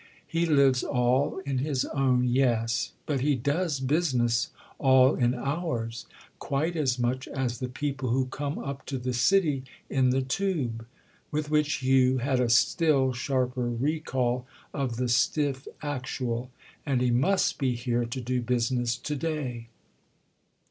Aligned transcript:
"He 0.25 0.47
lives 0.47 0.81
all 0.81 1.37
in 1.45 1.59
his 1.59 1.85
own, 1.85 2.23
yes; 2.23 2.93
but 3.05 3.21
he 3.21 3.35
does 3.35 3.79
business 3.79 4.49
all 4.79 5.13
in 5.13 5.35
ours—quite 5.35 6.75
as 6.75 6.97
much 6.97 7.27
as 7.27 7.59
the 7.59 7.67
people 7.69 8.09
who 8.09 8.25
come 8.25 8.57
up 8.57 8.83
to 8.87 8.97
the 8.97 9.13
city 9.13 9.63
in 9.91 10.09
the 10.09 10.23
Tube." 10.23 10.87
With 11.29 11.51
which 11.51 11.83
Hugh 11.83 12.17
had 12.17 12.39
a 12.39 12.49
still 12.49 13.13
sharper 13.13 13.69
recall 13.69 14.47
of 14.73 14.95
the 14.95 15.07
stiff 15.07 15.67
actual. 15.83 16.49
"And 16.83 16.99
he 16.99 17.11
must 17.11 17.59
be 17.59 17.75
here 17.75 18.05
to 18.05 18.19
do 18.19 18.41
business 18.41 18.97
to 18.97 19.15
day." 19.15 19.67